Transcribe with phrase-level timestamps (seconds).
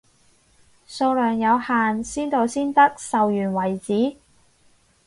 [0.87, 4.15] 數量有限，先到先得，售完為止，